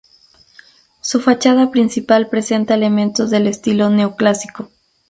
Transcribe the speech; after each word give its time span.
Su 1.01 1.19
fachada 1.21 1.69
principal 1.69 2.27
presenta 2.27 2.73
elementos 2.73 3.29
del 3.29 3.45
estilo 3.45 3.91
Neoclásico. 3.91 4.71